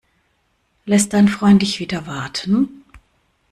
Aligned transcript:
Lässt 0.85 1.13
dein 1.13 1.27
Freund 1.27 1.61
dich 1.61 1.79
wieder 1.79 2.07
warten? 2.07 2.83